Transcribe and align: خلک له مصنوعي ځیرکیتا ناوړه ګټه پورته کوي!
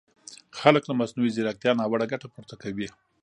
خلک 0.59 0.83
له 0.87 0.93
مصنوعي 1.01 1.31
ځیرکیتا 1.35 1.71
ناوړه 1.79 2.05
ګټه 2.11 2.27
پورته 2.33 2.55
کوي! 2.63 2.87